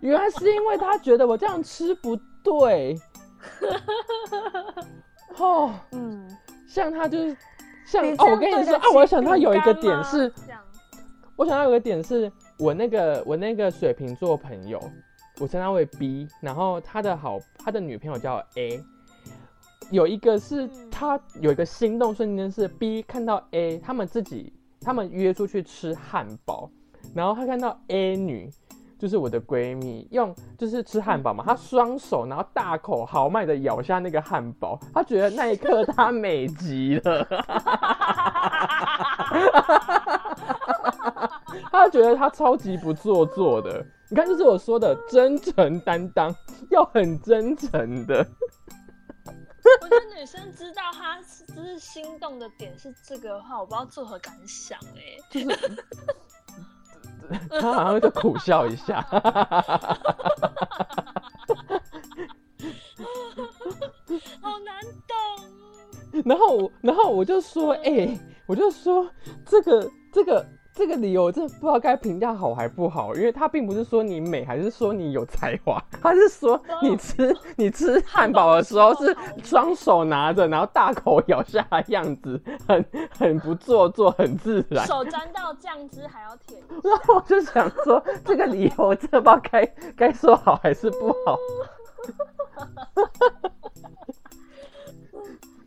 [0.00, 2.98] 原来是因为他觉得我这样吃不对。
[5.36, 6.34] 哦，嗯，
[6.66, 7.36] 像他就是
[7.84, 10.32] 像哦，我跟你说啊，我想到有一个点是，
[11.36, 14.80] 我想到有个点是我那个我那个水瓶座朋友，
[15.40, 18.80] 我称他为 B，然后他的好他的女朋友叫 A，
[19.90, 26.70] 有一个是嗯他有一个心动瞬间是 B 看到 A，他们自己他们约出去吃汉堡，
[27.14, 28.48] 然后他看到 A 女。
[28.98, 37.24] 就是我的闺蜜用，就是吃汉堡嘛，她双手然后大口豪迈的咬下那个汉堡，她觉得那一刻她美极了。
[41.72, 43.82] 她觉得她超级不做作的。
[44.10, 46.34] 你看，这是我说的真诚担当，
[46.70, 48.26] 要很真诚的。
[49.82, 51.20] 我觉得女生知道他
[51.54, 55.46] 就是心动的点是这个的话，我不知道作何感想哎、就是
[57.60, 59.00] 他好像就苦笑一下。
[64.40, 65.70] 好难懂哦。
[66.26, 69.08] 然后我，然后我就说，哎、我就说
[69.46, 70.44] 这个这个
[70.80, 79.14] 这个理由，我真的不知道该评价好还不好，因为他并不是说你美，还是说你有才华，他是说 你吃你吃汉堡的时候是
[79.44, 84.86] 双手拿着，然后大口咬下的样子，很很不做作，很自然。
[84.86, 91.36] 手沾到酱汁还要舔，然 后我就想说，这个理由我真的不知道该该说好还是不好。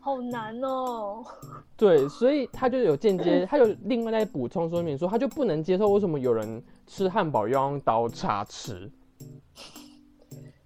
[0.03, 1.23] 好好难哦。
[1.77, 8.91] 对，所以他就有间接，他有另外在补充说明说，他就不能接受为什么有人吃汉堡要用刀叉吃。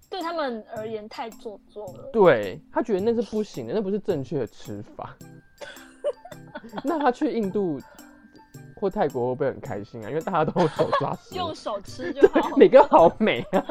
[0.10, 2.10] 对他们而言太做作了。
[2.12, 5.16] 对他觉得那是不行的，那不是正确的吃法。
[6.84, 7.80] 那他去印度
[8.80, 10.10] 或泰国会不会很开心啊？
[10.10, 12.56] 因为大家都用手抓用手吃就好。
[12.58, 13.66] 每个好美啊！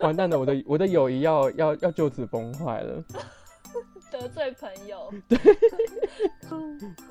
[0.00, 3.02] 完蛋了，我的我的友谊要要要就此崩坏了。
[4.10, 5.12] 得罪朋友。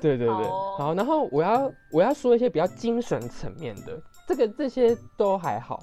[0.00, 5.82] 对对对，好哦好，然后我要我要说一些比较精神层面的，这个这些都还好。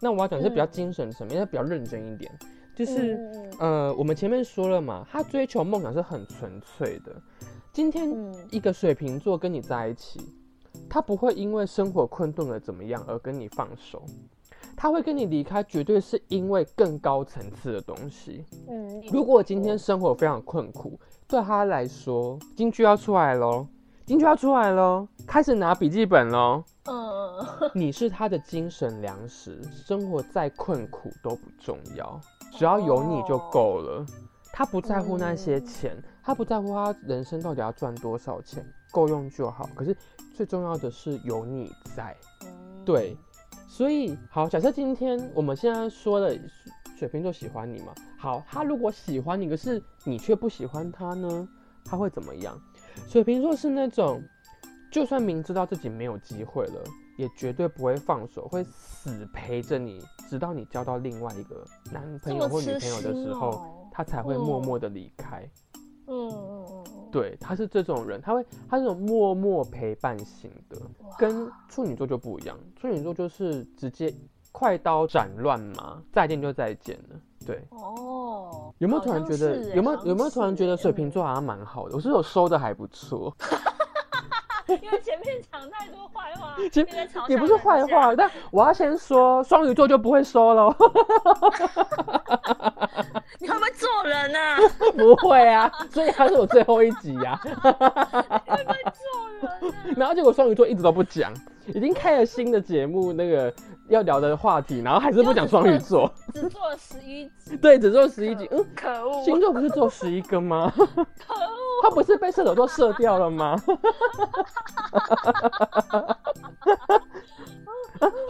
[0.00, 2.30] 那我要讲的是比较嗯精神层面，要比较认真一点，
[2.74, 3.14] 就是。
[3.14, 7.12] 嗯嗯呃，我们前面说了嘛，他追求梦想是很纯粹的。
[7.74, 10.20] 今天嗯一个水瓶座跟你在一起，
[10.88, 14.00] 他不会因为生活困顿了怎么样而跟你放手，
[14.76, 18.44] 他会跟你离开，绝对是因为更高层次的东西。
[18.68, 23.66] 嗯，如果今天生活非常困苦，对他来说，金句要出来喽，
[24.06, 26.62] 金句要出来喽，开始拿笔记本喽。
[26.84, 32.20] 嗯，你是他的精神粮食，生活再困苦都不重要，
[32.52, 34.06] 只要有你就够了。
[34.56, 39.68] 他不在乎那些钱，他不在乎他人生到底要赚多少钱，够用就好。
[39.74, 39.94] 可是
[40.32, 43.16] 最重要的是有你在，嗯，对。
[43.68, 46.38] 所以好，假设今天我们现在说的
[46.96, 51.48] 水瓶座喜欢你嘛，好，他如果喜欢你，可是你却不喜欢他呢，
[51.84, 52.56] 他会怎么样？
[53.08, 54.22] 水瓶座是那种，
[54.88, 56.84] 就算明知道自己没有机会了，
[57.18, 63.80] 也绝对不会放手，会死陪着你，直到你交到另外一个男朋友或女朋友的时候，哦。
[63.96, 65.48] 他才会默哦默的离开。
[66.06, 70.76] 嗯嗯嗯嗯，对，他是这种人，他会，他是这种默默陪伴型的，
[71.16, 72.58] 跟处女座就不一样。
[72.74, 74.12] 处女座就是直接
[74.50, 77.16] 快刀斩乱麻，再见就再见了。
[77.46, 81.94] 对，哦，有没有突然觉得欸有没有有没有突然觉得水瓶嗯座好像蛮好的？
[81.94, 83.34] 我是有收的还不错，
[84.80, 90.74] 因为前面讲太多坏话，其实一直在嘲也不是坏话，但我要先说双鱼座就不会说了，
[93.38, 94.56] 你会不会做人啊？
[94.96, 99.02] 不会啊，所以他是我最后一集呀、你会不会做
[99.40, 99.94] 人啊？
[99.96, 101.32] 然后结果双鱼座一直都不讲，
[101.66, 103.52] 已经开了新的节目，那个
[103.88, 109.22] 要聊的话题，然后还是不讲双鱼座，只做了十一集， 对，只做十一集，嗯，可恶！
[109.24, 110.72] 星座不是做十一个吗？
[110.76, 111.82] 可恶！
[111.82, 113.56] 他不是被射手座射掉了吗？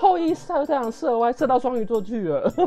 [0.00, 2.52] 后羿射太阳射歪，射到双鱼座去了。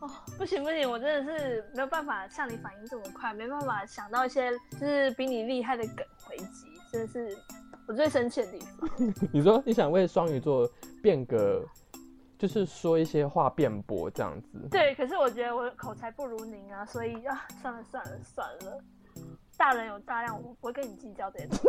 [0.00, 0.08] 哦，
[0.38, 7.36] 不行不行，我真的是没有办法像你反应这么快，没办法想到一些就是比你厉害的梗回击，真的是
[7.88, 8.88] 我最生气的地方。
[9.32, 10.70] 你说你想为双鱼座
[11.02, 11.64] 变个，
[12.38, 14.68] 就是说一些话辩驳这样子。
[14.70, 18.78] 对，可是我觉得我口才不如您啊，所以啊，算了算了算了，
[19.58, 21.60] 大人有大量，我不会跟你计较这些东西。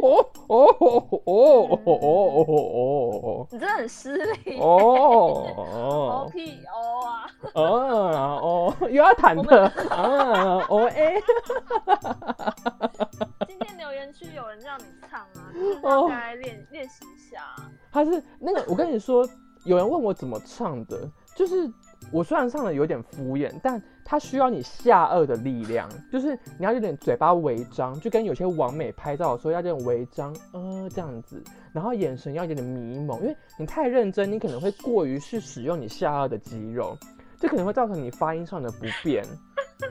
[0.00, 2.46] 哦哦哦哦哦
[3.22, 4.58] 哦你真的很失礼。
[4.58, 7.30] 哦哦哦屁哦啊！
[7.54, 7.62] 哦
[8.40, 11.20] 哦，又要忐忑啊哦哎。
[13.46, 17.54] 今天留言区有人让你唱啊，就是大家来练练习一下。
[17.92, 19.28] 他是那个，我跟你说，
[19.64, 21.70] 有人问我怎么唱的，就是
[22.10, 31.44] 我虽然唱的有点敷衍，但它需要你下颚的力量，就是你要有点嘴巴微张，就跟有些完美拍照的时候要有点微张，呃，这样子，
[31.74, 36.96] 然后眼神要有点迷蒙，因为你太认真，你可能会过于去使用你下颚的肌肉，
[37.38, 39.22] 这可能会造成你发音上的不便。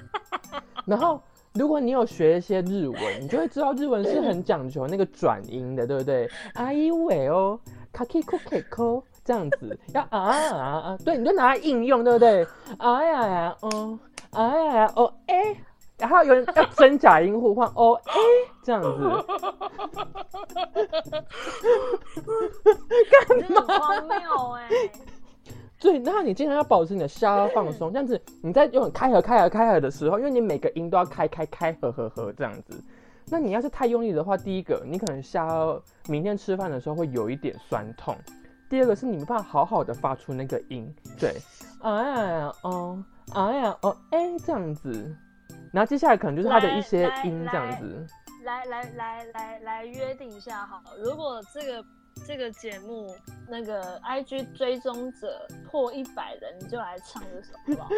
[0.83, 1.21] 然后，
[1.53, 6.27] 如果你有学一些日文，你就会知道日文是很讲求那个转音的，对不对？
[6.55, 7.59] 啊一尾哦，
[7.93, 12.47] 卡 k 库 k 扣这样子， 要啊啊啊，对，你就拿来应用，对不对？
[12.77, 13.99] 啊 呀呀，哦，
[14.31, 15.53] 啊呀呀，哦哎，
[15.97, 18.13] 然后有人要真假音互换， 哦哎，
[18.63, 18.89] 这样子，
[23.35, 24.69] 你真的很荒谬哎、
[25.79, 32.81] 对，然后你经常要保持你的下颚放松，这样子你在用开合开合开合的时候，因为你每个音都要开开开合合合这样子。
[33.29, 38.15] 那你要是太用力的话，第一个你可能下颚明天吃饭的时候会有一点酸痛，
[38.69, 41.35] 第二个是你没办法好好的发出那个音，对，
[41.81, 41.91] 哎
[42.33, 43.03] 呀哦，
[43.33, 45.15] 哎呀哦，哎这样子。
[45.73, 48.07] 然后接下来可能就是他的一些音这样子。
[48.43, 51.85] 来来来来来约定一下好，如果这个
[52.25, 53.13] 这个节目
[53.47, 57.89] 那个 IG 追踪者破一百人，你就来唱这首，好不好？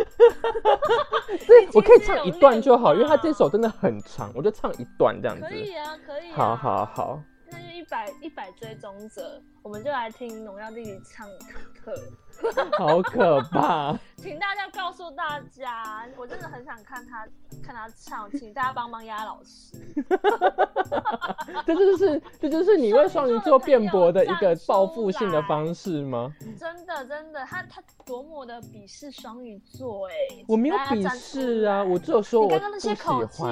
[1.47, 5.45] 对，我可以唱一段就好，因为他这首真的很长，我就唱一段这样子。
[5.47, 7.21] 可以啊，可以、好好好，
[7.51, 11.27] 那就一百一百追踪者，我们就来听农药弟弟唱
[11.73, 11.95] 课。
[12.77, 13.95] 好可怕！
[14.17, 17.25] 请大家告诉大家，我真的很想看他
[17.63, 19.77] 看他唱，请大家帮忙压老师。
[21.65, 26.33] 这就是这就是你为双鱼座辩驳的一个报复性的方式吗？
[26.59, 30.13] 真的真的，他他多么的鄙视双鱼座哎！
[30.47, 33.43] 我没有鄙视啊，我只有说我刚刚那些口气，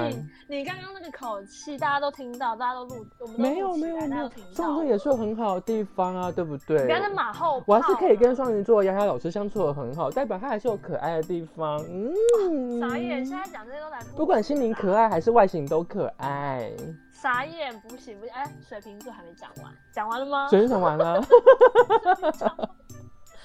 [0.48, 6.84] 你刚刚那个口气，大家都听到，大家都录，我们没有没有没有，双鱼座也是有很好的地方啊，对不对？
[6.84, 8.77] 不要在马后，我还是可以跟双鱼座。
[8.82, 11.78] 丫丫老师相处的很好，代表他还是有可爱的地方。
[11.88, 13.24] 嗯，傻眼！
[13.24, 16.70] 现在讲这些都来不管心灵可爱还是外形都可爱。
[17.12, 18.34] 傻眼，不行不行！
[18.34, 20.48] 哎，水瓶座还没讲完，讲完了吗？
[20.48, 21.20] 水瓶讲完了。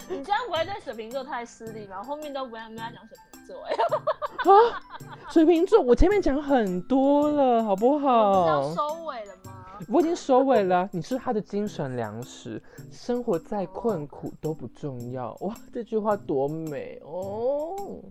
[0.10, 2.04] 你这样不会对水瓶座太失礼吗？
[2.04, 3.74] 后面都不要跟他讲水瓶座哎。
[3.74, 4.82] 啊，
[5.30, 8.44] 水瓶座，我前面讲很多了，好不好？
[8.44, 9.63] 是要收尾了吗？
[9.90, 12.62] 我已经收尾了，你是他的精神粮食，
[12.92, 15.34] 生活再困苦都不重要。
[15.42, 18.02] 哇，这句话多美哦！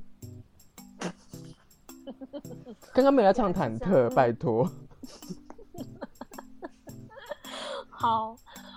[2.92, 4.70] 刚刚没来唱忐忑，拜托。
[7.88, 8.36] 好，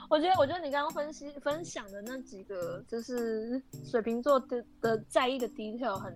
[0.10, 6.16] 我觉得，我觉得你刚刚分析分享的那几个，就是水瓶座的的在意的 detail 很。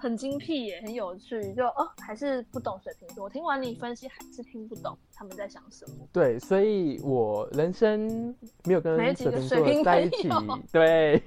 [0.00, 3.24] 很精辟耶，很有趣，就哦，还是不懂水瓶座。
[3.24, 5.96] 我听完你分析，还是听不懂他们在想什么。
[6.10, 8.34] 对，所以我人生
[8.64, 10.28] 没有跟水瓶座在一起。
[10.72, 11.22] 对，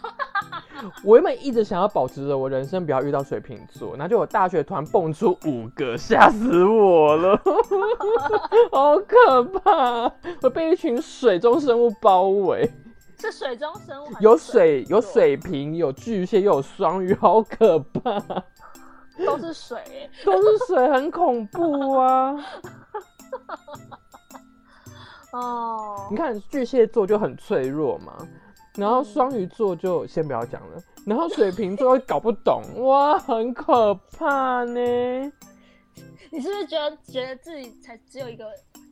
[1.02, 7.40] 我原本一直想要保持着我人生不要遇到水瓶座，那就我大学团蹦出五个，吓死我了，
[8.70, 10.12] 好可怕！
[10.42, 12.70] 我被一群水中生物包围。
[13.18, 18.20] 是水中生物，有水，有水瓶，有巨蟹，又有双鱼，好可怕！
[19.26, 22.34] 都是水，都是水，很恐怖啊！
[25.32, 28.16] 哦，你看巨蟹座就很脆弱嘛，
[28.76, 34.80] 然后双鱼座就先不要讲了，然后水瓶座搞不懂，哇，很可怕呢！
[36.30, 38.44] 你是不是觉得觉得自己才只有一个，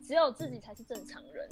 [0.05, 1.47] 只有自己才是正常人？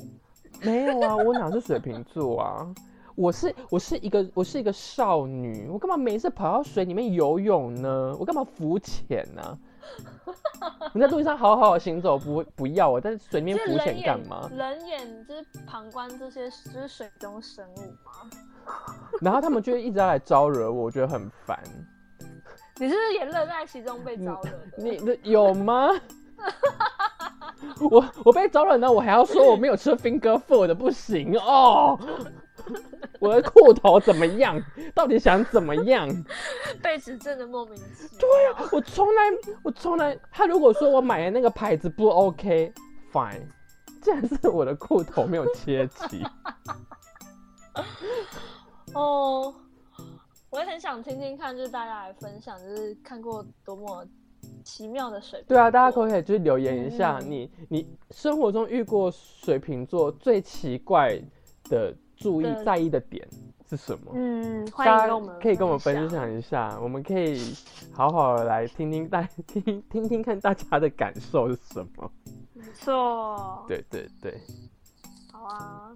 [0.62, 2.68] 没有啊，我哪是水瓶座啊？
[3.16, 8.16] 我是我是一个我是一个少女，我干嘛每次跑到水里面游泳呢？
[8.20, 9.58] 我干嘛浮潜呢？
[10.93, 14.49] 你在路上好好行走，不不要我在水面浮潜干嘛？
[14.53, 18.30] 人眼就是旁观这些就是水中生物吗？
[19.22, 21.58] 然后他们就一直来招惹我，我觉得很烦。
[22.78, 25.18] 你是不是也乐在其中被招惹的？
[25.24, 25.89] 你有吗？
[27.89, 32.00] 我我被招惹呢，我还要说我没有吃 finger food 不行哦。
[33.20, 34.62] 我的裤头怎么样？
[34.93, 36.08] 到底想怎么样？
[36.82, 38.10] 被指正的莫名其妙。
[38.20, 38.30] 对
[38.66, 39.22] 啊，我从来
[39.64, 43.41] 我从来，他如果说我买的那个牌子不 OK，fine，
[44.02, 46.26] 竟然是我的裤头没有切齐。
[48.93, 49.54] 哦，
[50.50, 54.06] 我也很想听听看，就是大家来分享，就是看过多么。
[54.66, 61.18] 奇妙的水瓶对啊，大家可不可以就是留言一下，你你生活中遇过水瓶座最奇怪
[61.70, 63.26] 的注意在意的点
[63.70, 64.11] 是什么？
[64.16, 67.53] 嗯，欢迎跟我们可以跟我们分享一下，我们可以
[67.93, 72.11] 好好的来听听大听听听看大家的感受是什么。
[72.53, 74.41] 没错，对对对，
[75.32, 75.93] 好啊。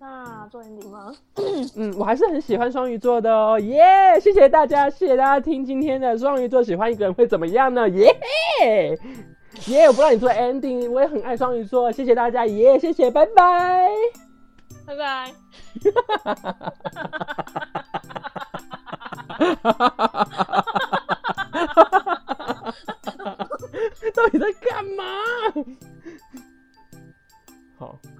[0.00, 1.12] 那做 ending 吗？
[1.76, 4.18] 嗯，我还是很喜欢双鱼座的哦，耶！
[4.18, 7.86] 谢谢大家，谢谢大家听今天的双鱼座喜欢一个人会怎么样呢？
[7.90, 8.18] 耶
[9.66, 9.86] 耶！
[9.88, 12.78] 我不让你做 ending，我也很爱双鱼座，谢谢大家，耶！
[12.78, 13.90] 谢谢，拜拜，
[14.86, 15.30] 拜拜。
[24.14, 25.04] 到底在干嘛？
[27.78, 27.98] 好。